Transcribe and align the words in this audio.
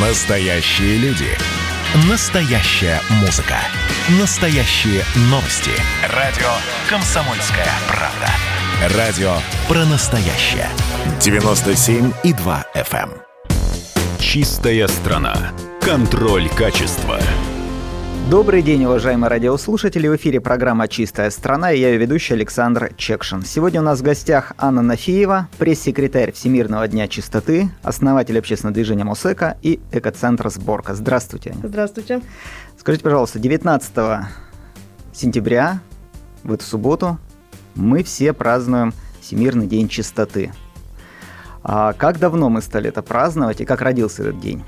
Настоящие 0.00 0.96
люди. 0.98 1.26
Настоящая 2.08 3.00
музыка. 3.20 3.56
Настоящие 4.20 5.02
новости. 5.22 5.72
Радио 6.14 6.46
«Комсомольская 6.88 7.66
правда». 7.88 8.96
Радио 8.96 9.32
про 9.66 9.84
настоящее. 9.86 10.68
97,2 11.18 12.64
FM. 12.76 13.10
эм. 13.10 13.12
Чистая 14.20 14.86
страна. 14.86 15.52
Контроль 15.80 16.48
качества. 16.48 17.18
Добрый 18.30 18.60
день, 18.60 18.84
уважаемые 18.84 19.30
радиослушатели. 19.30 20.06
В 20.06 20.14
эфире 20.16 20.38
программа 20.38 20.86
«Чистая 20.86 21.30
страна» 21.30 21.72
и 21.72 21.80
я 21.80 21.88
ее 21.88 21.96
ведущий 21.96 22.34
Александр 22.34 22.92
Чекшин. 22.94 23.40
Сегодня 23.40 23.80
у 23.80 23.84
нас 23.84 24.00
в 24.00 24.02
гостях 24.02 24.52
Анна 24.58 24.82
Нафиева, 24.82 25.48
пресс-секретарь 25.56 26.32
Всемирного 26.32 26.86
дня 26.88 27.08
чистоты, 27.08 27.70
основатель 27.82 28.38
общественного 28.38 28.74
движения 28.74 29.04
Мосека 29.04 29.56
и 29.62 29.80
экоцентра 29.92 30.50
«Сборка». 30.50 30.94
Здравствуйте. 30.94 31.54
Здравствуйте. 31.62 32.20
Скажите, 32.76 33.02
пожалуйста, 33.02 33.38
19 33.38 33.94
сентября, 35.14 35.80
в 36.42 36.52
эту 36.52 36.64
субботу, 36.64 37.18
мы 37.76 38.02
все 38.02 38.34
празднуем 38.34 38.92
Всемирный 39.22 39.66
день 39.66 39.88
чистоты. 39.88 40.52
А 41.62 41.94
как 41.94 42.18
давно 42.18 42.50
мы 42.50 42.60
стали 42.60 42.90
это 42.90 43.00
праздновать 43.00 43.62
и 43.62 43.64
как 43.64 43.80
родился 43.80 44.20
этот 44.20 44.38
день? 44.38 44.62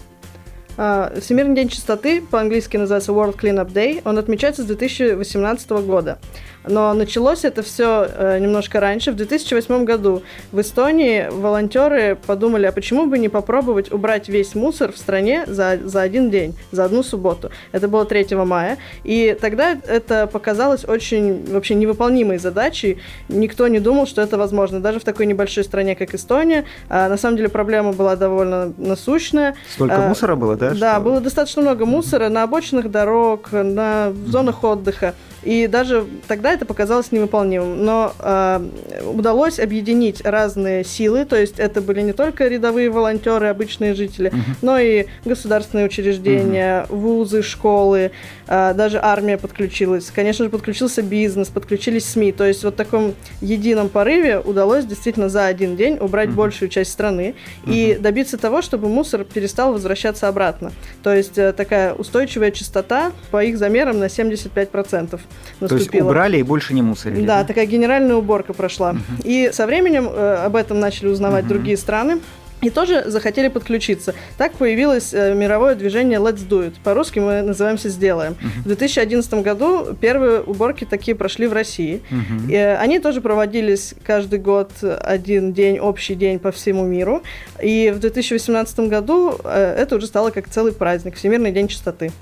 А, 0.83 1.13
Всемирный 1.21 1.55
день 1.55 1.69
чистоты, 1.69 2.23
по-английски 2.23 2.79
называется 2.79 3.13
World 3.13 3.37
Cleanup 3.39 3.71
Day, 3.71 4.01
он 4.07 4.17
отмечается 4.17 4.63
с 4.63 4.65
2018 4.65 5.71
года. 5.85 6.19
Но 6.67 6.93
началось 6.93 7.45
это 7.45 7.63
все 7.63 8.07
э, 8.09 8.39
немножко 8.39 8.81
раньше. 8.81 9.13
В 9.13 9.17
2008 9.17 9.85
году 9.85 10.23
в 10.53 10.61
Эстонии 10.61 11.27
волонтеры 11.31 12.19
подумали, 12.27 12.67
а 12.67 12.73
почему 12.73 13.07
бы 13.07 13.19
не 13.19 13.29
попробовать 13.29 13.91
убрать 13.93 14.29
весь 14.29 14.55
мусор 14.55 14.93
в 14.93 14.99
стране 14.99 15.45
за, 15.47 15.79
за 15.83 16.03
один 16.03 16.31
день, 16.31 16.55
за 16.71 16.85
одну 16.85 17.03
субботу. 17.03 17.51
Это 17.73 17.89
было 17.89 18.05
3 18.05 18.35
мая. 18.37 18.77
И 19.05 19.37
тогда 19.41 19.79
это 19.87 20.27
показалось 20.27 20.85
очень 20.85 21.51
вообще 21.51 21.75
невыполнимой 21.75 22.39
задачей. 22.39 22.99
Никто 23.29 23.67
не 23.69 23.81
думал, 23.81 24.07
что 24.07 24.21
это 24.21 24.37
возможно. 24.37 24.81
Даже 24.81 25.01
в 25.01 25.05
такой 25.05 25.27
небольшой 25.27 25.65
стране, 25.65 25.97
как 25.97 26.15
Эстония. 26.15 26.65
А, 26.89 27.09
на 27.09 27.17
самом 27.17 27.37
деле 27.39 27.49
проблема 27.49 27.93
была 27.93 28.17
довольно 28.17 28.73
насущная. 28.77 29.55
Столько 29.73 29.97
А, 30.05 30.09
мусора 30.09 30.37
было, 30.37 30.57
да? 30.57 30.71
Да, 30.75 30.95
что- 30.95 31.01
было 31.01 31.21
достаточно 31.21 31.63
много 31.63 31.87
мусора 31.87 32.29
на 32.29 32.43
обочинах 32.43 32.91
дорог, 32.91 33.49
на 33.53 34.13
зонах 34.27 34.63
отдыха. 34.63 35.15
И 35.43 35.67
даже 35.67 36.07
тогда 36.29 36.53
это 36.53 36.67
показалось 36.67 37.13
невыполнимым. 37.13 37.85
Но 37.85 38.13
э, 38.19 38.69
удалось 39.13 39.59
объединить 39.59 40.21
разные 40.23 40.85
силы, 40.85 41.25
то 41.25 41.37
есть 41.37 41.59
это 41.59 41.81
были 41.81 42.03
не 42.03 42.13
только 42.13 42.47
рядовые 42.47 42.91
волонтеры, 42.91 43.49
обычные 43.49 43.95
жители, 43.95 44.33
но 44.63 44.79
и 44.79 45.07
государственные 45.25 45.87
учреждения, 45.87 46.87
вузы, 46.89 47.43
школы, 47.43 48.13
э, 48.47 48.75
даже 48.75 48.99
армия 49.01 49.39
подключилась. 49.39 50.11
Конечно 50.15 50.45
же, 50.45 50.51
подключился 50.51 51.03
бизнес, 51.03 51.49
подключились 51.49 52.07
СМИ. 52.07 52.33
То 52.33 52.45
есть 52.45 52.63
вот 52.65 52.75
в 52.75 52.77
таком 52.77 53.15
едином 53.41 53.89
порыве 53.89 54.41
удалось 54.41 54.85
действительно 54.85 55.29
за 55.29 55.47
один 55.47 55.77
день 55.77 55.97
убрать 56.01 56.31
большую 56.31 56.69
часть 56.69 56.93
страны 56.93 57.35
и 57.67 57.97
добиться 57.99 58.37
того, 58.37 58.63
чтобы 58.63 58.89
мусор 58.89 59.25
перестал 59.25 59.73
возвращаться 59.73 60.29
обратно. 60.29 60.73
То 61.03 61.15
есть 61.15 61.39
э, 61.39 61.53
такая 61.53 61.95
устойчивая 61.95 62.51
частота 62.51 63.13
по 63.31 63.43
их 63.43 63.59
замерам 63.59 63.99
на 63.99 64.05
75% 64.05 65.21
То 65.59 65.65
есть 65.65 65.87
наступила. 65.87 66.09
убрали 66.09 66.39
и 66.39 66.43
больше 66.43 66.75
не 66.75 66.83
мусорили. 66.83 67.27
Да, 67.27 67.45
такая 67.45 67.67
генеральная 67.67 68.17
уборка 68.17 68.55
прошла. 68.55 68.97
И 69.25 69.51
со 69.53 69.67
временем 69.67 70.09
э, 70.11 70.35
об 70.45 70.57
этом 70.57 70.81
начали 70.81 71.09
узнавать 71.09 71.47
другие 71.47 71.77
страны. 71.77 72.21
И 72.63 72.69
тоже 72.69 73.05
захотели 73.07 73.49
подключиться. 73.49 74.15
Так 74.37 74.53
появилось 74.53 75.15
э, 75.15 75.35
мировое 75.35 75.75
движение 75.75 76.19
Let's 76.19 76.47
Do 76.47 76.67
It. 76.67 76.75
По-русски 76.85 77.19
мы 77.19 77.41
называемся 77.41 77.89
«Сделаем». 77.89 78.37
В 78.59 78.65
2011 78.65 79.35
году 79.35 79.95
первые 79.99 80.43
уборки 80.43 80.85
такие 80.85 81.15
прошли 81.15 81.47
в 81.47 81.55
России. 81.55 82.03
И, 82.49 82.53
э, 82.53 82.77
они 82.77 82.99
тоже 82.99 83.23
проводились 83.23 83.95
каждый 84.05 84.41
год 84.41 84.73
один 84.83 85.55
день, 85.55 85.79
общий 85.79 86.15
день 86.15 86.39
по 86.39 86.53
всему 86.53 86.85
миру. 86.85 87.23
И 87.63 87.93
в 87.95 87.99
2018 87.99 88.81
году 88.81 89.39
э, 89.43 89.77
это 89.79 89.97
уже 89.97 90.07
стало 90.07 90.31
как 90.31 90.49
целый 90.49 90.73
праздник, 90.73 91.15
Всемирный 91.15 91.53
день 91.53 91.69
чистоты. 91.69 92.13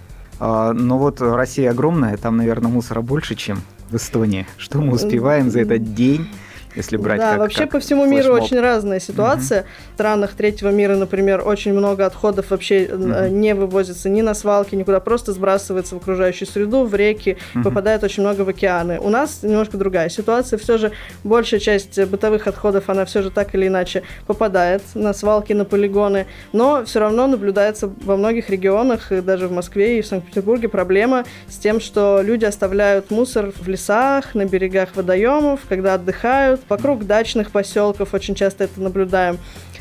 А, 0.40 0.72
но 0.72 0.98
вот 0.98 1.20
Россия 1.20 1.70
огромная, 1.70 2.16
там, 2.16 2.36
наверное, 2.36 2.70
мусора 2.70 3.00
больше, 3.00 3.34
чем 3.34 3.60
в 3.90 3.96
Эстонии. 3.96 4.46
Что 4.56 4.78
мы 4.80 4.94
успеваем 4.94 5.50
за 5.50 5.60
этот 5.60 5.94
день, 5.94 6.28
если 6.78 6.96
брать 6.96 7.18
Да, 7.18 7.30
как- 7.32 7.38
вообще 7.40 7.60
как 7.62 7.70
по 7.72 7.80
всему 7.80 8.06
миру 8.06 8.32
очень 8.34 8.58
разная 8.60 9.00
ситуация. 9.00 9.64
В 9.90 9.94
странах 9.94 10.32
третьего 10.34 10.70
мира, 10.70 10.96
например, 10.96 11.42
очень 11.46 11.72
много 11.74 12.06
отходов 12.06 12.50
вообще 12.50 12.86
э, 12.90 13.28
не 13.30 13.54
вывозится 13.54 14.08
ни 14.08 14.22
на 14.22 14.34
свалки, 14.34 14.74
никуда, 14.74 15.00
просто 15.00 15.32
сбрасывается 15.32 15.94
в 15.96 15.98
окружающую 15.98 16.48
среду, 16.48 16.84
в 16.84 16.94
реки, 16.94 17.36
попадает 17.64 18.02
очень 18.04 18.22
много 18.22 18.42
в 18.42 18.48
океаны. 18.48 18.98
У 19.00 19.10
нас 19.10 19.42
немножко 19.42 19.76
другая 19.76 20.08
ситуация. 20.08 20.58
Все 20.58 20.78
же 20.78 20.92
большая 21.24 21.60
часть 21.60 21.98
э, 21.98 22.06
бытовых 22.06 22.46
отходов, 22.46 22.88
она 22.88 23.04
все 23.04 23.22
же 23.22 23.30
так 23.30 23.54
или 23.54 23.66
иначе 23.66 24.02
попадает 24.26 24.82
на 24.94 25.12
свалки, 25.12 25.52
на 25.52 25.64
полигоны, 25.64 26.26
но 26.52 26.84
все 26.84 27.00
равно 27.00 27.26
наблюдается 27.26 27.90
во 28.04 28.16
многих 28.16 28.50
регионах, 28.50 29.12
и 29.12 29.20
даже 29.20 29.48
в 29.48 29.52
Москве 29.52 29.98
и 29.98 30.02
в 30.02 30.06
Санкт-Петербурге 30.06 30.68
проблема 30.68 31.24
с 31.48 31.56
тем, 31.56 31.80
что 31.80 32.20
люди 32.22 32.44
оставляют 32.44 33.10
мусор 33.10 33.52
в 33.60 33.68
лесах, 33.68 34.34
на 34.34 34.44
берегах 34.44 34.90
водоемов, 34.94 35.60
когда 35.68 35.94
отдыхают, 35.94 36.60
вокруг 36.68 37.06
дачных 37.06 37.50
поселков 37.50 38.14
очень 38.14 38.34
часто 38.34 38.64
это 38.64 38.80
наблюдаем. 38.80 39.38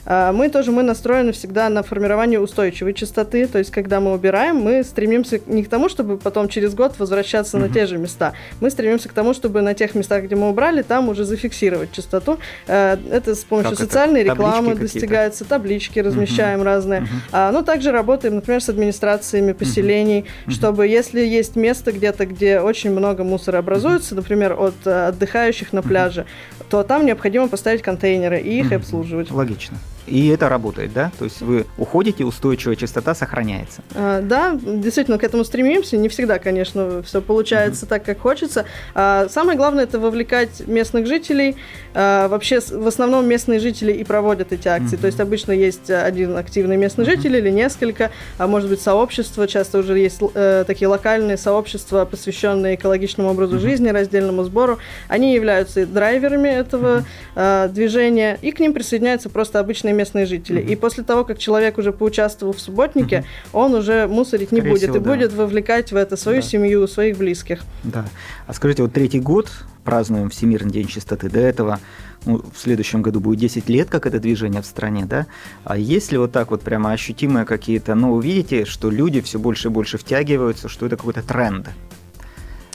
А, 0.09 0.31
Мы 0.31 0.47
тоже 0.49 0.71
мы 0.71 0.83
настроены 0.83 1.33
всегда 1.33 1.67
на 1.69 1.83
формирование 1.83 2.39
устойчивой 2.39 2.93
чистоты, 2.93 3.45
то 3.47 3.57
есть 3.59 3.71
когда 3.71 3.99
мы 3.99 4.13
убираем, 4.13 4.55
мы 4.55 4.83
стремимся 4.85 5.39
не 5.47 5.63
к 5.63 5.69
тому, 5.69 5.89
чтобы 5.89 6.17
потом 6.17 6.47
через 6.47 6.73
год 6.73 6.97
возвращаться 6.97 7.57
на 7.57 7.67
те 7.67 7.85
же 7.85 7.97
места. 7.97 8.31
Мы 8.61 8.69
стремимся 8.69 9.09
к 9.09 9.13
тому, 9.13 9.33
чтобы 9.33 9.61
на 9.61 9.73
тех 9.73 9.95
местах, 9.95 10.23
где 10.23 10.35
мы 10.35 10.49
убрали, 10.49 10.81
там 10.81 11.09
уже 11.09 11.25
зафиксировать 11.25 11.91
чистоту. 11.91 12.37
Э, 12.67 12.95
Это 13.11 13.35
с 13.35 13.43
помощью 13.43 13.71
Как 13.71 13.79
это? 13.79 13.85
социальной 13.85 14.23
Таблички 14.23 14.37
рекламы 14.47 14.71
какие-то? 14.75 14.93
достигается, 14.93 15.43
таблички 15.45 15.99
размещаем 15.99 16.63
разные. 16.63 17.05
А, 17.33 17.51
Ну, 17.51 17.63
также 17.63 17.91
работаем, 17.91 18.35
например, 18.35 18.61
с 18.63 18.69
администрациями 18.69 19.51
поселений, 19.51 20.25
чтобы 20.49 20.87
если 20.87 21.19
есть 21.19 21.55
место 21.57 21.91
где-то, 21.91 22.25
где 22.25 22.61
очень 22.61 22.91
много 22.91 23.23
мусора 23.25 23.57
образуется, 23.57 24.15
например, 24.15 24.53
от 24.53 24.75
э, 24.85 25.07
отдыхающих 25.07 25.73
на 25.73 25.81
пляже, 25.81 26.25
то 26.69 26.76
там 26.83 27.05
необходимо 27.05 27.47
поставить 27.47 27.81
контейнеры 27.81 28.39
и 28.39 28.59
их 28.59 28.71
обслуживать. 28.71 29.31
Логично. 29.31 29.77
И 30.07 30.27
это 30.29 30.49
работает, 30.49 30.93
да? 30.93 31.11
То 31.19 31.25
есть 31.25 31.41
вы 31.41 31.65
уходите, 31.77 32.23
устойчивая 32.23 32.75
частота 32.75 33.13
сохраняется. 33.13 33.81
А, 33.93 34.21
Да, 34.21 34.57
действительно, 34.63 35.17
к 35.17 35.23
этому 35.23 35.43
стремимся. 35.43 35.97
Не 35.97 36.09
всегда, 36.09 36.39
конечно, 36.39 37.03
все 37.03 37.21
получается 37.21 37.85
так, 37.85 38.03
как 38.03 38.19
хочется. 38.19 38.65
А, 38.95 39.27
Самое 39.29 39.57
главное 39.57 39.83
это 39.83 39.99
вовлекать 39.99 40.65
местных 40.67 41.07
жителей. 41.07 41.57
А, 41.93 42.27
Вообще, 42.27 42.59
в 42.59 42.87
основном 42.87 43.27
местные 43.27 43.59
жители 43.59 43.91
и 43.91 44.03
проводят 44.03 44.51
эти 44.51 44.67
акции. 44.67 44.95
То 44.95 45.07
есть 45.07 45.19
обычно 45.19 45.51
есть 45.51 45.89
э, 45.89 46.01
один 46.01 46.37
активный 46.37 46.77
местный 46.77 47.05
житель 47.05 47.35
или 47.35 47.49
несколько, 47.49 48.11
а 48.37 48.47
может 48.47 48.69
быть 48.69 48.81
сообщество. 48.81 49.47
Часто 49.47 49.79
уже 49.79 49.97
есть 49.97 50.19
э, 50.33 50.63
такие 50.65 50.87
локальные 50.87 51.37
сообщества, 51.37 52.05
посвященные 52.05 52.75
экологичному 52.75 53.29
образу 53.29 53.59
жизни, 53.59 53.89
раздельному 53.89 54.43
сбору. 54.43 54.79
Они 55.07 55.33
являются 55.33 55.85
драйверами 55.85 56.49
этого 56.49 57.03
э, 57.35 57.69
движения, 57.71 58.37
и 58.41 58.51
к 58.51 58.59
ним 58.59 58.73
присоединяются 58.73 59.29
просто 59.29 59.59
обычные 59.59 59.93
местные 59.97 60.25
жители. 60.25 60.61
И 60.61 60.75
после 60.75 61.03
того, 61.03 61.23
как 61.25 61.39
человек 61.39 61.77
уже 61.77 61.91
поучаствовал 61.91 62.53
в 62.53 62.59
субботнике, 62.61 63.25
он 63.53 63.73
уже 63.73 64.07
мусорить 64.07 64.51
не 64.51 64.59
Скорее 64.59 64.71
будет 64.71 64.83
всего, 64.83 64.97
и 64.97 64.99
да. 64.99 65.13
будет 65.13 65.33
вовлекать 65.33 65.91
в 65.91 65.95
это 65.95 66.15
свою 66.15 66.41
Да. 66.41 66.47
семью, 66.47 66.87
своих 66.87 67.17
близких. 67.17 67.61
Да. 67.83 68.05
А 68.45 68.53
скажите, 68.53 68.83
вот 68.83 68.93
третий 68.93 69.19
год 69.19 69.49
празднуем 69.83 70.29
Всемирный 70.29 70.71
день 70.71 70.87
чистоты. 70.87 71.29
До 71.29 71.39
этого 71.39 71.79
ну, 72.25 72.43
в 72.53 72.59
следующем 72.59 73.01
году 73.01 73.19
будет 73.19 73.39
10 73.39 73.69
лет, 73.69 73.89
как 73.89 74.05
это 74.05 74.19
движение 74.19 74.61
в 74.61 74.65
стране, 74.65 75.05
да? 75.05 75.27
А 75.63 75.77
есть 75.77 76.11
ли 76.11 76.17
вот 76.17 76.31
так 76.31 76.51
вот 76.51 76.61
прямо 76.61 76.91
ощутимые 76.91 77.45
какие-то, 77.45 77.95
ну, 77.95 78.13
вы 78.13 78.23
видите, 78.23 78.65
что 78.65 78.89
люди 78.89 79.21
все 79.21 79.39
больше 79.39 79.69
и 79.69 79.71
больше 79.71 79.97
втягиваются, 79.97 80.67
что 80.67 80.85
это 80.85 80.97
какой-то 80.97 81.21
тренд? 81.21 81.69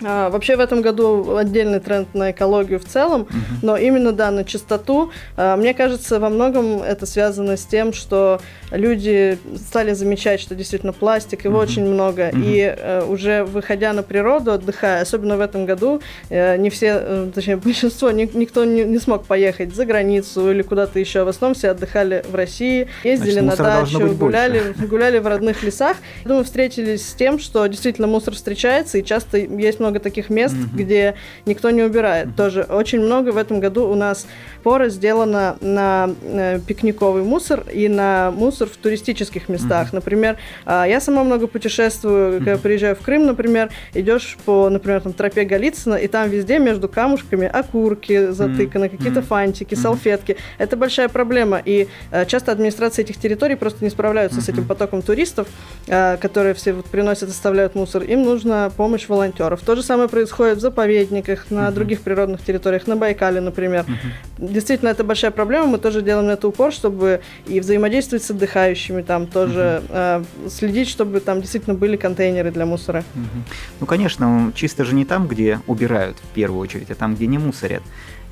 А, 0.05 0.31
Вообще 0.31 0.57
в 0.57 0.61
этом 0.61 0.83
году 0.83 1.37
отдельный 1.37 1.81
тренд 1.81 2.15
на 2.15 2.31
экологию 2.31 2.79
в 2.79 2.85
целом, 2.85 3.27
но 3.63 3.77
именно, 3.77 4.13
да, 4.13 4.31
на 4.31 4.45
чистоту. 4.45 5.11
А, 5.37 5.57
Мне 5.57 5.75
кажется, 5.75 6.19
во 6.21 6.29
многом 6.29 6.83
это 6.83 7.07
связано 7.07 7.57
с 7.57 7.65
тем, 7.65 7.93
что 7.93 8.41
люди 8.71 9.39
стали 9.57 9.93
замечать, 9.93 10.41
что 10.41 10.55
действительно 10.55 10.93
пластик, 10.93 11.45
его 11.45 11.59
очень 11.59 11.85
много, 11.85 12.31
и 12.35 12.75
э, 12.77 13.05
уже 13.07 13.45
выходя 13.45 13.93
на 13.93 14.03
природу, 14.03 14.53
отдыхая, 14.53 15.03
особенно 15.03 15.37
в 15.37 15.41
этом 15.41 15.67
году, 15.67 16.01
э, 16.31 16.57
не 16.57 16.71
все, 16.71 16.99
э, 17.01 17.31
точнее, 17.35 17.57
большинство, 17.63 18.11
ни- 18.11 18.31
никто 18.35 18.65
не, 18.65 18.85
не 18.85 18.99
смог 18.99 19.25
поехать 19.27 19.75
за 19.75 19.85
границу 19.85 20.51
или 20.51 20.63
куда-то 20.63 20.99
еще. 20.99 21.25
В 21.25 21.29
основном 21.29 21.55
все 21.55 21.71
отдыхали 21.71 22.25
в 22.29 22.35
России, 22.35 22.89
ездили 23.05 23.41
Значит, 23.41 23.59
на 23.59 23.65
дачу, 23.65 24.15
гуляли 24.15 24.75
гуляли 24.89 25.19
в 25.19 25.27
родных 25.27 25.63
лесах. 25.63 25.97
Думаю, 26.25 26.45
встретились 26.45 27.09
с 27.09 27.15
тем, 27.15 27.39
что 27.39 27.67
действительно 27.67 28.07
мусор 28.07 28.35
встречается, 28.35 28.99
и 28.99 29.05
часто 29.05 29.39
есть 29.39 29.81
много 29.81 29.92
много 29.93 30.01
таких 30.01 30.31
мест, 30.31 30.55
mm-hmm. 30.55 30.77
где 30.77 31.15
никто 31.47 31.71
не 31.71 31.83
убирает. 31.83 32.29
Mm-hmm. 32.29 32.37
Тоже 32.37 32.63
очень 32.63 33.01
много 33.01 33.31
в 33.31 33.37
этом 33.37 33.61
году 33.61 33.89
у 33.89 33.95
нас 33.95 34.27
пора 34.63 34.89
сделано 34.89 35.57
на 35.61 36.11
э, 36.23 36.61
пикниковый 36.67 37.23
мусор 37.23 37.65
и 37.73 37.89
на 37.89 38.31
мусор 38.31 38.69
в 38.69 38.77
туристических 38.77 39.49
местах. 39.49 39.89
Mm-hmm. 39.89 39.97
Например, 39.97 40.37
э, 40.67 40.85
я 40.89 41.01
сама 41.01 41.25
много 41.25 41.47
путешествую, 41.47 42.39
когда 42.39 42.53
mm-hmm. 42.53 42.59
приезжаю 42.59 42.97
в 42.97 43.01
Крым, 43.01 43.27
например, 43.27 43.71
идешь 43.95 44.39
по, 44.47 44.71
например, 44.71 45.03
там 45.03 45.13
тропе 45.13 45.45
Голицына, 45.45 45.97
и 45.97 46.09
там 46.09 46.31
везде 46.31 46.59
между 46.59 46.89
камушками 46.89 47.47
окурки 47.47 48.31
затыканы, 48.31 48.87
mm-hmm. 48.87 48.97
какие-то 48.97 49.23
фантики, 49.23 49.75
mm-hmm. 49.75 49.83
салфетки. 49.83 50.37
Это 50.59 50.77
большая 50.77 51.09
проблема, 51.09 51.61
и 51.63 51.89
э, 52.11 52.25
часто 52.27 52.53
администрация 52.53 53.05
этих 53.05 53.19
территорий 53.19 53.57
просто 53.57 53.85
не 53.85 53.91
справляются 53.91 54.39
mm-hmm. 54.39 54.45
с 54.45 54.49
этим 54.49 54.65
потоком 54.65 55.03
туристов, 55.03 55.49
э, 55.87 56.17
которые 56.17 56.55
все 56.55 56.73
вот 56.73 56.87
приносят, 56.87 57.29
оставляют 57.29 57.75
мусор. 57.75 58.03
Им 58.05 58.23
нужна 58.23 58.71
помощь 58.71 59.09
волонтеров. 59.09 59.61
То 59.61 59.77
же 59.77 59.82
самое 59.83 60.09
происходит 60.09 60.59
в 60.59 60.61
заповедниках, 60.61 61.51
на 61.51 61.69
mm-hmm. 61.69 61.73
других 61.73 62.01
природных 62.01 62.43
территориях, 62.43 62.87
на 62.87 62.97
Байкале, 62.97 63.41
например. 63.41 63.85
Mm-hmm 63.87 64.33
действительно 64.43 64.91
это 64.91 65.05
большая 65.05 65.31
проблема. 65.31 65.67
Мы 65.67 65.79
тоже 65.79 66.03
делаем 66.03 66.27
на 66.27 66.33
это 66.33 66.49
упор, 66.49 66.73
чтобы 66.73 67.21
и 67.47 67.61
взаимодействовать 67.61 68.25
с 68.25 68.31
отдыхающими, 68.31 69.03
там 69.03 69.27
тоже 69.27 69.83
uh-huh. 69.89 70.27
э, 70.45 70.49
следить, 70.51 70.89
чтобы 70.89 71.21
там 71.21 71.41
действительно 71.41 71.75
были 71.75 71.97
контейнеры 71.97 72.51
для 72.51 72.67
мусора. 72.67 73.05
Uh-huh. 73.15 73.43
Ну, 73.81 73.87
конечно, 73.87 74.53
чисто 74.55 74.85
же 74.85 74.95
не 74.95 75.05
там, 75.05 75.29
где 75.29 75.61
убирают 75.67 76.17
в 76.19 76.35
первую 76.35 76.61
очередь, 76.61 76.91
а 76.91 76.95
там, 76.95 77.15
где 77.15 77.27
не 77.27 77.39
мусорят. 77.39 77.83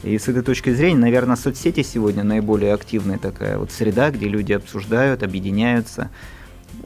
И 0.02 0.18
с 0.18 0.28
этой 0.28 0.42
точки 0.42 0.70
зрения, 0.70 0.98
наверное, 0.98 1.36
соцсети 1.36 1.82
сегодня 1.82 2.24
наиболее 2.24 2.72
активная 2.72 3.18
такая 3.18 3.58
вот 3.58 3.70
среда, 3.70 4.10
где 4.10 4.26
люди 4.28 4.52
обсуждают, 4.52 5.22
объединяются. 5.22 6.10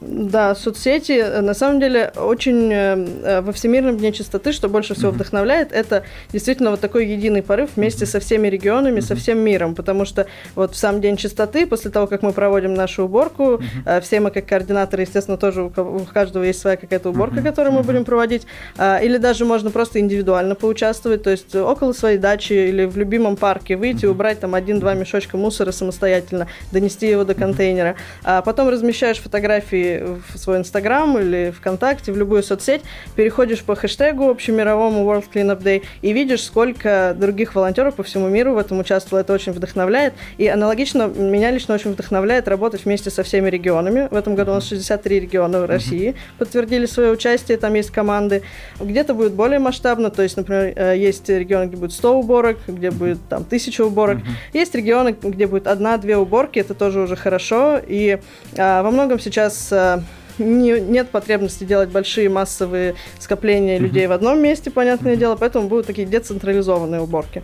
Да, 0.06 0.54
соцсети, 0.54 1.12
э, 1.12 1.40
на 1.40 1.54
самом 1.54 1.80
деле, 1.80 2.12
очень 2.16 2.70
э, 2.70 3.06
э, 3.22 3.40
во 3.40 3.52
Всемирном 3.52 3.96
дне 3.96 4.12
чистоты, 4.12 4.52
что 4.52 4.68
больше 4.68 4.94
всего 4.94 5.10
mm-hmm. 5.10 5.14
вдохновляет, 5.14 5.72
это 5.72 6.04
действительно 6.30 6.70
вот 6.70 6.80
такой 6.80 7.06
единый 7.06 7.42
порыв 7.42 7.70
вместе 7.76 8.04
со 8.04 8.20
всеми 8.20 8.48
регионами, 8.48 8.98
mm-hmm. 8.98 9.02
со 9.02 9.16
всем 9.16 9.38
миром, 9.38 9.74
потому 9.74 10.04
что 10.04 10.26
вот 10.56 10.74
в 10.74 10.76
сам 10.76 11.00
день 11.00 11.16
чистоты, 11.16 11.66
после 11.66 11.90
того, 11.90 12.06
как 12.06 12.22
мы 12.22 12.32
проводим 12.32 12.74
нашу 12.74 13.04
уборку, 13.04 13.42
mm-hmm. 13.54 14.00
все 14.02 14.20
мы 14.20 14.30
как 14.30 14.46
координаторы, 14.46 15.02
естественно, 15.02 15.38
тоже 15.38 15.64
у, 15.64 15.70
каждого 16.12 16.42
есть 16.44 16.60
своя 16.60 16.76
какая-то 16.76 17.08
уборка, 17.08 17.36
mm-hmm. 17.36 17.42
которую 17.42 17.72
мы 17.72 17.82
будем 17.82 18.04
проводить, 18.04 18.46
или 18.78 19.16
даже 19.16 19.46
можно 19.46 19.70
просто 19.70 20.00
индивидуально 20.00 20.54
поучаствовать, 20.54 21.22
то 21.22 21.30
есть 21.30 21.54
около 21.54 21.92
своей 21.92 22.18
дачи 22.18 22.52
или 22.52 22.84
в 22.84 22.98
любимом 22.98 23.36
парке 23.36 23.76
выйти, 23.76 24.04
mm-hmm. 24.04 24.10
убрать 24.10 24.40
там 24.40 24.54
один-два 24.54 24.94
мешочка 24.94 25.38
мусора 25.38 25.72
самостоятельно, 25.72 26.46
донести 26.72 27.08
его 27.08 27.24
до 27.24 27.34
контейнера, 27.34 27.96
а 28.22 28.42
потом 28.42 28.68
размещаешь 28.68 29.18
фотографии 29.18 29.94
в 30.02 30.38
свой 30.38 30.58
Инстаграм 30.58 31.19
или 31.19 31.52
ВКонтакте, 31.56 32.12
в 32.12 32.17
любую 32.17 32.43
соцсеть, 32.43 32.82
переходишь 33.17 33.62
по 33.62 33.75
хэштегу 33.75 34.31
общемировому 34.31 35.05
World 35.05 35.25
Cleanup 35.32 35.62
Day 35.62 35.82
и 36.02 36.12
видишь, 36.12 36.44
сколько 36.44 37.14
других 37.19 37.55
волонтеров 37.55 37.94
по 37.94 38.02
всему 38.02 38.29
миру 38.29 38.55
в 38.55 38.58
этом 38.58 38.79
участвовало. 38.79 39.23
Это 39.23 39.32
очень 39.32 39.52
вдохновляет. 39.52 40.14
И 40.38 40.46
аналогично 40.49 41.06
меня 41.06 41.50
лично 41.50 41.75
очень 41.75 41.93
вдохновляет 41.93 42.49
работать 42.49 42.85
вместе 42.85 43.11
со 43.11 43.23
всеми 43.23 43.49
регионами. 43.50 44.08
В 44.11 44.17
этом 44.17 44.35
году 44.35 44.52
у 44.52 44.55
нас 44.55 44.69
63 44.69 45.20
региона 45.20 45.61
в 45.61 45.67
России 45.67 46.14
подтвердили 46.38 46.87
свое 46.87 47.11
участие, 47.11 47.58
там 47.58 47.75
есть 47.75 47.90
команды. 47.90 48.43
Где-то 48.81 49.14
будет 49.14 49.32
более 49.32 49.58
масштабно, 49.58 50.11
то 50.11 50.23
есть, 50.23 50.37
например, 50.37 50.73
э, 50.76 50.97
есть 50.97 51.29
регионы, 51.29 51.67
где 51.67 51.76
будет 51.76 51.93
100 51.93 52.19
уборок, 52.19 52.58
где 52.67 52.90
будет 52.90 53.19
там 53.29 53.44
1000 53.44 53.85
уборок. 53.85 54.19
Есть 54.52 54.75
регионы, 54.75 55.17
где 55.23 55.47
будет 55.47 55.67
одна-две 55.67 56.17
уборки, 56.17 56.58
это 56.58 56.75
тоже 56.75 57.00
уже 57.00 57.17
хорошо. 57.17 57.81
И 57.87 58.19
а, 58.56 58.82
во 58.82 58.90
многом 58.90 59.19
сейчас 59.19 59.69
а, 59.75 60.03
не, 60.38 60.81
нет 60.81 61.11
потребности 61.11 61.65
делать 61.65 61.91
большие 61.91 62.29
массовые 62.29 62.94
скопления 63.19 63.79
людей 63.79 64.06
в 64.06 64.12
одном 64.12 64.41
месте, 64.43 64.71
понятное 64.71 65.17
дело, 65.17 65.37
поэтому 65.37 65.69
будут 65.69 65.87
такие 65.87 66.06
децентрализованные 66.06 67.00
уборки. 67.00 67.43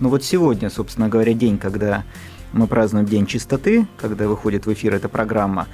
Ну 0.00 0.08
вот 0.08 0.24
сегодня, 0.24 0.70
собственно 0.70 1.08
говоря, 1.08 1.32
день, 1.32 1.58
когда 1.58 2.04
мы 2.52 2.66
празднуем 2.66 3.06
День 3.06 3.26
чистоты, 3.26 3.86
когда 3.96 4.28
выходит 4.28 4.66
в 4.66 4.72
эфир 4.72 4.94
эта 4.94 5.08
программа. 5.08 5.66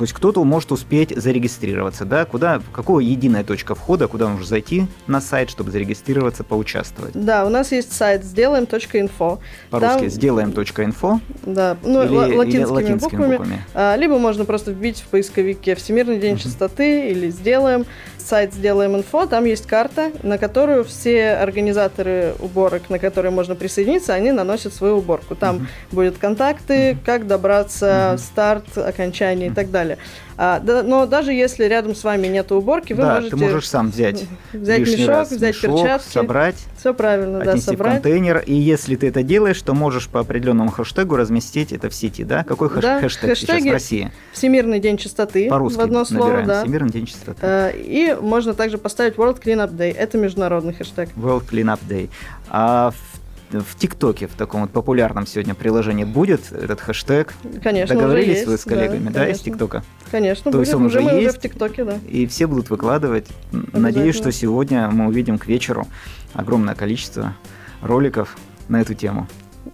То 0.00 0.04
есть 0.04 0.14
кто-то 0.14 0.42
может 0.44 0.72
успеть 0.72 1.12
зарегистрироваться, 1.14 2.06
да? 2.06 2.24
Куда, 2.24 2.62
какая 2.72 3.00
единая 3.00 3.44
точка 3.44 3.74
входа, 3.74 4.08
куда 4.08 4.28
может 4.28 4.48
зайти 4.48 4.86
на 5.06 5.20
сайт, 5.20 5.50
чтобы 5.50 5.70
зарегистрироваться, 5.72 6.42
поучаствовать? 6.42 7.12
Да, 7.12 7.44
у 7.44 7.50
нас 7.50 7.70
есть 7.70 7.92
сайт 7.92 8.24
сделаем.инфо. 8.24 9.40
По-русски 9.68 9.98
Там... 9.98 10.08
сделаем.инфо? 10.08 11.20
Да, 11.44 11.76
ну, 11.84 12.02
или, 12.02 12.34
латинскими, 12.34 12.62
или 12.62 12.64
латинскими 12.64 13.10
буквами. 13.10 13.36
буквами. 13.36 13.64
А, 13.74 13.94
либо 13.96 14.18
можно 14.18 14.46
просто 14.46 14.72
вбить 14.72 15.00
в 15.00 15.08
поисковике 15.08 15.74
«Всемирный 15.74 16.18
день 16.18 16.36
uh-huh. 16.36 16.44
чистоты» 16.44 17.10
или 17.10 17.28
«Сделаем» 17.28 17.84
сайт 18.26 18.54
«Сделаем 18.54 18.96
инфо», 18.96 19.26
там 19.26 19.44
есть 19.44 19.66
карта, 19.66 20.10
на 20.22 20.38
которую 20.38 20.84
все 20.84 21.32
организаторы 21.32 22.34
уборок, 22.38 22.90
на 22.90 22.98
которые 22.98 23.32
можно 23.32 23.54
присоединиться, 23.54 24.14
они 24.14 24.32
наносят 24.32 24.74
свою 24.74 24.98
уборку. 24.98 25.34
Там 25.34 25.56
uh-huh. 25.56 25.94
будут 25.94 26.18
контакты, 26.18 26.96
как 27.04 27.26
добраться, 27.26 28.14
uh-huh. 28.14 28.18
старт, 28.18 28.78
окончание 28.78 29.48
uh-huh. 29.48 29.52
и 29.52 29.54
так 29.54 29.70
далее. 29.70 29.98
А, 30.42 30.58
да, 30.58 30.82
но 30.82 31.04
даже 31.04 31.34
если 31.34 31.64
рядом 31.64 31.94
с 31.94 32.02
вами 32.02 32.26
нет 32.26 32.50
уборки, 32.50 32.94
вы 32.94 33.02
да, 33.02 33.16
можете... 33.16 33.36
ты 33.36 33.36
можешь 33.36 33.68
сам 33.68 33.90
взять 33.90 34.24
Взять 34.54 34.80
мешок, 34.80 35.08
раз 35.08 35.30
взять 35.32 35.54
мешок, 35.54 35.82
перчатки. 35.82 36.12
собрать. 36.12 36.56
Все 36.78 36.94
правильно, 36.94 37.40
да, 37.40 37.58
собрать. 37.58 38.00
в 38.00 38.02
контейнер. 38.02 38.38
И 38.46 38.54
если 38.54 38.96
ты 38.96 39.08
это 39.08 39.22
делаешь, 39.22 39.60
то 39.60 39.74
можешь 39.74 40.08
по 40.08 40.20
определенному 40.20 40.70
хэштегу 40.70 41.16
разместить 41.16 41.72
это 41.72 41.90
в 41.90 41.94
сети, 41.94 42.24
да? 42.24 42.42
Какой 42.42 42.68
хэш- 42.68 42.80
да, 42.80 43.00
хэштег 43.00 43.36
сейчас 43.36 43.62
в 43.62 43.70
России? 43.70 44.12
Всемирный 44.32 44.80
день 44.80 44.96
чистоты. 44.96 45.50
По-русски 45.50 45.76
в 45.76 45.82
одно 45.82 46.06
слово, 46.06 46.24
набираем. 46.28 46.48
да. 46.48 46.62
Всемирный 46.62 46.90
день 46.90 47.04
чистоты. 47.04 47.40
А, 47.42 47.68
и 47.68 48.16
можно 48.18 48.54
также 48.54 48.78
поставить 48.78 49.16
World 49.16 49.42
Cleanup 49.42 49.76
Day. 49.76 49.94
Это 49.94 50.16
международный 50.16 50.72
хэштег. 50.72 51.10
World 51.16 51.50
Cleanup 51.50 51.80
Day. 51.86 52.08
А 52.48 52.92
в 52.92 53.19
в 53.52 53.76
ТикТоке, 53.76 54.26
в 54.26 54.34
таком 54.34 54.62
вот 54.62 54.70
популярном 54.70 55.26
сегодня 55.26 55.54
приложении 55.54 56.04
будет 56.04 56.52
этот 56.52 56.80
хэштег? 56.80 57.34
Конечно, 57.62 57.94
Договорились 57.94 58.42
уже 58.42 58.50
вы 58.50 58.58
с 58.58 58.64
коллегами, 58.64 59.08
да, 59.08 59.20
да 59.20 59.28
из 59.28 59.40
ТикТока? 59.40 59.82
Конечно, 60.10 60.44
То 60.44 60.58
будет, 60.58 60.66
есть 60.66 60.74
он 60.74 60.86
уже, 60.86 61.00
мы 61.00 61.10
есть, 61.10 61.28
уже 61.28 61.38
в 61.38 61.40
ТикТоке, 61.40 61.84
да. 61.84 61.98
И 62.08 62.26
все 62.26 62.46
будут 62.46 62.70
выкладывать. 62.70 63.26
Надеюсь, 63.52 64.14
что 64.14 64.30
сегодня 64.32 64.88
мы 64.90 65.08
увидим 65.08 65.38
к 65.38 65.46
вечеру 65.46 65.86
огромное 66.32 66.74
количество 66.74 67.34
роликов 67.82 68.36
на 68.68 68.80
эту 68.80 68.94
тему. 68.94 69.26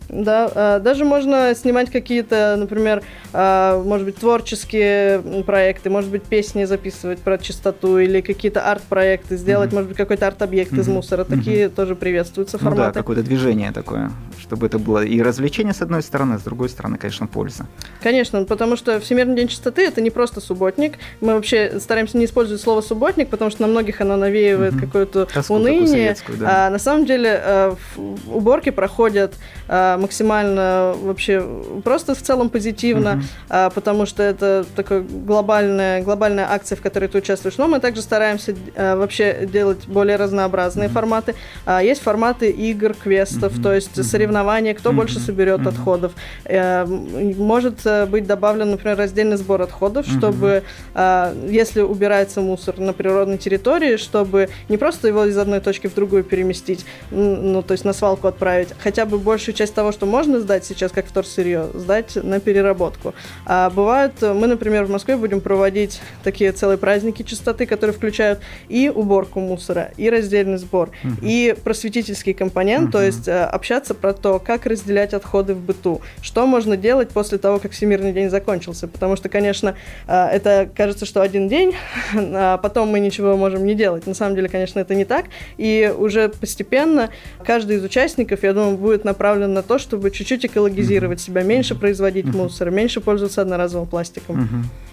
Да, 0.08 0.50
а, 0.54 0.78
даже 0.78 1.04
можно 1.04 1.54
снимать 1.54 1.90
какие-то, 1.90 2.56
например, 2.58 3.02
а, 3.32 3.82
может 3.82 4.06
быть, 4.06 4.16
творческие 4.16 5.20
проекты, 5.44 5.90
может 5.90 6.10
быть, 6.10 6.22
песни 6.22 6.64
записывать 6.64 7.18
про 7.18 7.38
чистоту 7.38 7.98
или 7.98 8.20
какие-то 8.20 8.62
арт-проекты, 8.70 9.36
сделать, 9.36 9.70
mm-hmm. 9.70 9.74
может 9.74 9.88
быть, 9.88 9.96
какой-то 9.96 10.26
арт-объект 10.26 10.72
mm-hmm. 10.72 10.80
из 10.80 10.88
мусора. 10.88 11.24
Такие 11.24 11.66
mm-hmm. 11.66 11.74
тоже 11.74 11.96
приветствуются 11.96 12.58
форматы. 12.58 12.80
Ну 12.80 12.86
да, 12.88 12.92
какое-то 12.92 13.22
движение 13.22 13.72
такое, 13.72 14.10
чтобы 14.38 14.66
это 14.66 14.78
было 14.78 15.04
и 15.04 15.20
развлечение 15.20 15.74
с 15.74 15.82
одной 15.82 16.02
стороны, 16.02 16.38
с 16.38 16.42
другой 16.42 16.68
стороны, 16.68 16.98
конечно, 16.98 17.26
польза. 17.26 17.66
Конечно, 18.02 18.44
потому 18.44 18.76
что 18.76 19.00
Всемирный 19.00 19.36
день 19.36 19.48
чистоты 19.48 19.86
это 19.86 20.00
не 20.00 20.10
просто 20.10 20.40
субботник. 20.40 20.94
Мы 21.20 21.34
вообще 21.34 21.80
стараемся 21.80 22.16
не 22.18 22.24
использовать 22.24 22.62
слово 22.62 22.80
субботник, 22.80 23.28
потому 23.28 23.50
что 23.50 23.62
на 23.62 23.68
многих 23.68 24.00
оно 24.00 24.16
навеивает 24.16 24.74
Тоску 25.32 25.54
уныние. 25.54 26.16
Да. 26.38 26.66
А 26.66 26.70
на 26.70 26.78
самом 26.78 27.06
деле 27.06 27.40
э, 27.42 27.74
уборки 28.28 28.70
проходят 28.70 29.34
максимально 29.96 30.94
вообще 31.02 31.44
просто 31.84 32.14
в 32.14 32.22
целом 32.22 32.48
позитивно, 32.48 33.22
uh-huh. 33.48 33.72
потому 33.74 34.06
что 34.06 34.22
это 34.22 34.64
такая 34.74 35.00
глобальная, 35.00 36.02
глобальная 36.02 36.46
акция, 36.50 36.76
в 36.76 36.80
которой 36.80 37.08
ты 37.08 37.18
участвуешь. 37.18 37.58
Но 37.58 37.68
мы 37.68 37.80
также 37.80 38.02
стараемся 38.02 38.54
а, 38.74 38.96
вообще 38.96 39.46
делать 39.50 39.86
более 39.86 40.16
разнообразные 40.16 40.88
uh-huh. 40.88 40.92
форматы. 40.92 41.34
А, 41.64 41.82
есть 41.82 42.02
форматы 42.02 42.50
игр, 42.50 42.94
квестов, 42.94 43.58
uh-huh. 43.58 43.62
то 43.62 43.74
есть 43.74 44.04
соревнования, 44.04 44.74
кто 44.74 44.90
uh-huh. 44.90 44.94
больше 44.94 45.20
соберет 45.20 45.60
uh-huh. 45.60 45.68
отходов. 45.68 46.12
Э, 46.44 46.84
может 46.86 47.84
э, 47.84 48.06
быть 48.06 48.26
добавлен, 48.26 48.70
например, 48.70 48.96
раздельный 48.96 49.36
сбор 49.36 49.62
отходов, 49.62 50.06
uh-huh. 50.06 50.18
чтобы, 50.18 50.62
если 51.48 51.80
убирается 51.80 52.40
мусор 52.40 52.78
на 52.78 52.92
природной 52.92 53.38
территории, 53.38 53.96
чтобы 53.96 54.48
не 54.68 54.76
просто 54.76 55.08
его 55.08 55.24
из 55.24 55.36
одной 55.36 55.60
точки 55.60 55.86
в 55.86 55.94
другую 55.94 56.24
переместить, 56.24 56.84
ну, 57.10 57.62
то 57.62 57.72
есть 57.72 57.84
на 57.84 57.92
свалку 57.92 58.28
отправить, 58.28 58.68
хотя 58.78 59.06
бы 59.06 59.18
большую 59.18 59.54
часть 59.54 59.74
того, 59.74 59.85
что 59.92 60.06
можно 60.06 60.40
сдать 60.40 60.64
сейчас 60.64 60.92
как 60.92 61.06
вторсырье, 61.06 61.68
сдать 61.74 62.16
на 62.16 62.40
переработку. 62.40 63.14
А 63.44 63.70
бывают, 63.70 64.14
мы, 64.22 64.46
например, 64.46 64.84
в 64.84 64.90
Москве 64.90 65.16
будем 65.16 65.40
проводить 65.40 66.00
такие 66.24 66.52
целые 66.52 66.78
праздники 66.78 67.22
чистоты, 67.22 67.66
которые 67.66 67.94
включают 67.94 68.40
и 68.68 68.88
уборку 68.88 69.40
мусора, 69.40 69.90
и 69.96 70.10
раздельный 70.10 70.58
сбор, 70.58 70.90
uh-huh. 71.02 71.18
и 71.22 71.56
просветительский 71.62 72.34
компонент, 72.34 72.88
uh-huh. 72.88 72.92
то 72.92 73.02
есть 73.02 73.28
э, 73.28 73.44
общаться 73.44 73.94
про 73.94 74.12
то, 74.12 74.38
как 74.38 74.66
разделять 74.66 75.14
отходы 75.14 75.54
в 75.54 75.60
быту, 75.60 76.00
что 76.22 76.46
можно 76.46 76.76
делать 76.76 77.10
после 77.10 77.38
того, 77.38 77.58
как 77.58 77.72
Всемирный 77.72 78.12
день 78.12 78.30
закончился, 78.30 78.88
потому 78.88 79.16
что, 79.16 79.28
конечно, 79.28 79.76
э, 80.06 80.26
это 80.26 80.68
кажется, 80.74 81.06
что 81.06 81.22
один 81.22 81.48
день, 81.48 81.74
а 82.14 82.58
потом 82.58 82.88
мы 82.88 83.00
ничего 83.00 83.36
можем 83.36 83.64
не 83.66 83.74
делать. 83.74 84.06
На 84.06 84.14
самом 84.14 84.36
деле, 84.36 84.48
конечно, 84.48 84.80
это 84.80 84.94
не 84.94 85.04
так, 85.04 85.26
и 85.56 85.92
уже 85.96 86.28
постепенно 86.28 87.10
каждый 87.44 87.76
из 87.76 87.84
участников, 87.84 88.42
я 88.42 88.52
думаю, 88.52 88.76
будет 88.76 89.04
направлен 89.04 89.52
на 89.52 89.62
то, 89.62 89.75
чтобы 89.78 90.10
чуть-чуть 90.10 90.46
экологизировать 90.46 91.20
себя, 91.20 91.42
меньше 91.42 91.74
производить 91.74 92.26
мусор, 92.26 92.70
меньше 92.70 93.00
пользоваться 93.00 93.42
одноразовым 93.42 93.88
пластиком. 93.88 94.36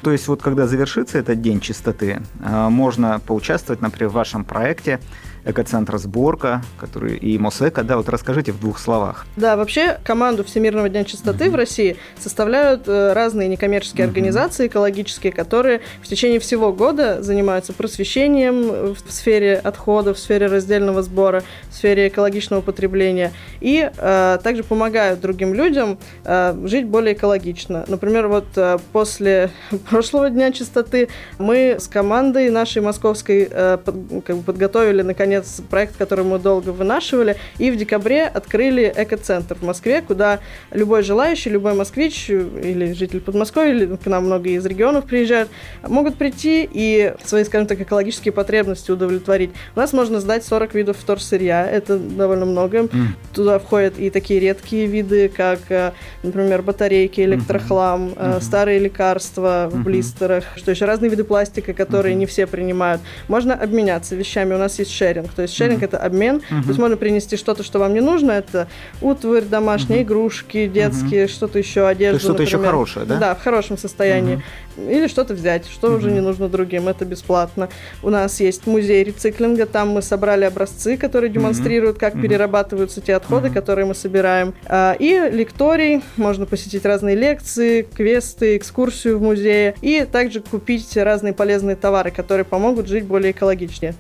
То 0.01 0.11
есть 0.11 0.27
вот 0.27 0.41
когда 0.41 0.67
завершится 0.67 1.17
этот 1.17 1.41
день 1.41 1.59
чистоты, 1.59 2.21
а, 2.43 2.69
можно 2.69 3.19
поучаствовать, 3.25 3.81
например, 3.81 4.09
в 4.09 4.13
вашем 4.13 4.43
проекте 4.43 4.99
экоцентр 5.45 5.97
«Сборка», 5.97 6.62
который 6.79 7.17
и 7.17 7.38
Мосэко. 7.38 7.83
Да, 7.83 7.97
вот 7.97 8.09
расскажите 8.09 8.51
в 8.51 8.59
двух 8.59 8.79
словах. 8.79 9.25
Да, 9.35 9.55
вообще 9.55 9.97
команду 10.03 10.43
Всемирного 10.43 10.89
дня 10.89 11.03
чистоты 11.03 11.45
mm-hmm. 11.45 11.51
в 11.51 11.55
России 11.55 11.97
составляют 12.19 12.88
э, 12.88 13.13
разные 13.13 13.47
некоммерческие 13.47 14.05
mm-hmm. 14.05 14.09
организации 14.09 14.67
экологические, 14.67 15.33
которые 15.33 15.81
в 16.01 16.07
течение 16.07 16.39
всего 16.39 16.71
года 16.71 17.21
занимаются 17.21 17.73
просвещением 17.73 18.93
в 18.93 18.97
сфере 19.09 19.55
отходов, 19.55 20.17
в 20.17 20.19
сфере 20.19 20.47
раздельного 20.47 21.01
сбора, 21.01 21.43
в 21.69 21.75
сфере 21.75 22.07
экологичного 22.07 22.62
потребления 22.62 23.31
и 23.59 23.89
э, 23.95 24.38
также 24.43 24.63
помогают 24.63 25.19
другим 25.19 25.53
людям 25.53 25.97
э, 26.23 26.55
жить 26.65 26.85
более 26.85 27.13
экологично. 27.13 27.85
Например, 27.88 28.27
вот 28.27 28.45
э, 28.55 28.77
после 28.91 29.51
прошлого 29.89 30.29
дня 30.29 30.51
чистоты 30.51 31.09
мы 31.39 31.77
с 31.79 31.88
командой 31.88 32.50
нашей 32.50 32.81
московской 32.81 33.47
э, 33.50 33.77
под, 33.83 33.95
как 34.25 34.38
бы 34.38 34.43
подготовили 34.43 35.01
наконец 35.01 35.32
проект, 35.69 35.97
который 35.97 36.25
мы 36.25 36.39
долго 36.39 36.69
вынашивали, 36.69 37.37
и 37.57 37.71
в 37.71 37.75
декабре 37.75 38.23
открыли 38.25 38.91
экоцентр 38.95 39.55
в 39.55 39.63
Москве, 39.63 40.01
куда 40.01 40.39
любой 40.71 41.03
желающий, 41.03 41.49
любой 41.49 41.73
москвич 41.73 42.29
или 42.29 42.93
житель 42.93 43.21
Подмосковья, 43.21 43.73
или 43.73 43.95
к 43.95 44.05
нам 44.05 44.25
много 44.25 44.49
из 44.49 44.65
регионов 44.65 45.05
приезжают, 45.05 45.49
могут 45.87 46.15
прийти 46.15 46.67
и 46.71 47.13
свои, 47.23 47.43
скажем 47.43 47.67
так, 47.67 47.79
экологические 47.81 48.31
потребности 48.31 48.91
удовлетворить. 48.91 49.51
У 49.75 49.79
нас 49.79 49.93
можно 49.93 50.19
сдать 50.19 50.43
40 50.45 50.73
видов 50.73 50.97
вторсырья, 50.97 51.65
это 51.65 51.97
довольно 51.97 52.45
много. 52.45 52.79
Mm. 52.79 53.07
Туда 53.33 53.59
входят 53.59 53.99
и 53.99 54.09
такие 54.09 54.39
редкие 54.39 54.85
виды, 54.85 55.29
как, 55.29 55.59
э, 55.69 55.91
например, 56.23 56.61
батарейки, 56.61 57.21
электрохлам, 57.21 58.09
mm-hmm. 58.09 58.41
старые 58.41 58.79
лекарства 58.79 59.69
в 59.71 59.75
mm-hmm. 59.75 59.83
блистерах, 59.83 60.43
что 60.55 60.71
еще 60.71 60.85
разные 60.85 61.09
виды 61.09 61.23
пластика, 61.23 61.73
которые 61.73 62.15
mm-hmm. 62.15 62.19
не 62.19 62.25
все 62.25 62.47
принимают. 62.47 63.01
Можно 63.27 63.53
обменяться 63.53 64.15
вещами. 64.15 64.53
У 64.53 64.57
нас 64.57 64.79
есть 64.79 64.91
шеринг. 64.91 65.22
То 65.35 65.41
есть 65.41 65.55
шеринг 65.55 65.81
mm-hmm. 65.81 65.85
это 65.85 65.97
обмен. 65.97 66.35
Mm-hmm. 66.37 66.61
То 66.61 66.67
есть 66.67 66.79
можно 66.79 66.97
принести 66.97 67.37
что-то, 67.37 67.63
что 67.63 67.79
вам 67.79 67.93
не 67.93 68.01
нужно. 68.01 68.31
Это 68.31 68.67
утварь, 69.01 69.43
домашние 69.43 69.99
mm-hmm. 69.99 70.03
игрушки, 70.03 70.67
детские, 70.67 71.25
mm-hmm. 71.25 71.31
что-то 71.31 71.59
еще, 71.59 71.87
одежду. 71.87 72.19
что-то 72.19 72.43
еще 72.43 72.59
хорошее, 72.59 73.05
да? 73.05 73.17
Да, 73.17 73.35
в 73.35 73.41
хорошем 73.43 73.77
состоянии. 73.77 74.37
Mm-hmm. 74.37 74.63
Или 74.75 75.07
что-то 75.07 75.33
взять, 75.33 75.67
что 75.67 75.87
mm-hmm. 75.87 75.97
уже 75.97 76.11
не 76.11 76.19
нужно 76.19 76.49
другим. 76.49 76.87
Это 76.87 77.05
бесплатно. 77.05 77.69
У 78.01 78.09
нас 78.09 78.39
есть 78.39 78.65
музей 78.65 79.03
рециклинга. 79.03 79.65
Там 79.65 79.89
мы 79.89 80.01
собрали 80.01 80.45
образцы, 80.45 80.97
которые 80.97 81.29
демонстрируют, 81.29 81.97
как 81.99 82.15
mm-hmm. 82.15 82.21
перерабатываются 82.21 83.01
те 83.01 83.15
отходы, 83.15 83.49
mm-hmm. 83.49 83.53
которые 83.53 83.85
мы 83.85 83.95
собираем. 83.95 84.53
А, 84.65 84.95
и 84.97 85.29
лекторий. 85.31 86.01
Можно 86.17 86.45
посетить 86.45 86.85
разные 86.85 87.15
лекции, 87.15 87.83
квесты, 87.83 88.57
экскурсию 88.57 89.19
в 89.19 89.21
музее. 89.21 89.75
И 89.81 90.07
также 90.11 90.41
купить 90.41 90.97
разные 90.97 91.33
полезные 91.33 91.75
товары, 91.75 92.11
которые 92.11 92.45
помогут 92.45 92.87
жить 92.87 93.05
более 93.05 93.31
экологичнее. 93.31 93.93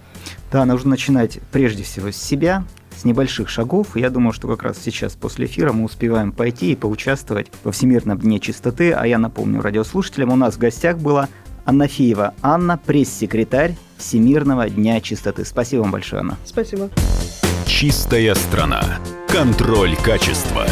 Да, 0.53 0.65
нужно 0.65 0.91
начинать 0.91 1.39
прежде 1.51 1.81
всего 1.81 2.11
с 2.11 2.15
себя, 2.15 2.63
с 2.95 3.05
небольших 3.05 3.49
шагов. 3.49 3.97
И 3.97 4.01
я 4.01 4.11
думаю, 4.11 4.33
что 4.33 4.47
как 4.47 4.61
раз 4.61 4.77
сейчас 4.77 5.13
после 5.13 5.47
эфира 5.47 5.73
мы 5.73 5.83
успеваем 5.83 6.31
пойти 6.31 6.73
и 6.73 6.75
поучаствовать 6.75 7.47
во 7.63 7.71
Всемирном 7.71 8.19
дне 8.19 8.39
чистоты. 8.39 8.91
А 8.91 9.07
я 9.07 9.17
напомню 9.17 9.61
радиослушателям, 9.61 10.31
у 10.31 10.35
нас 10.35 10.53
в 10.53 10.59
гостях 10.59 10.99
была 10.99 11.27
Анна 11.65 11.87
Фиева 11.87 12.35
Анна, 12.43 12.77
пресс-секретарь 12.77 13.75
Всемирного 13.97 14.69
дня 14.69 15.01
чистоты. 15.01 15.43
Спасибо 15.43 15.81
вам 15.81 15.91
большое, 15.91 16.19
Анна. 16.19 16.37
Спасибо. 16.45 16.91
Чистая 17.65 18.35
страна. 18.35 18.83
Контроль 19.27 19.95
качества. 19.95 20.67